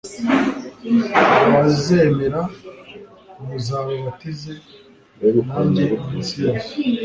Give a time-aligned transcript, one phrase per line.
[1.19, 2.41] abazemera
[3.45, 4.53] muzababatize,
[5.47, 6.71] nanjye iminsi yose